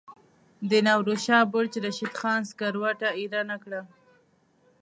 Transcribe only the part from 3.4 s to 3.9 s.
نه کړه.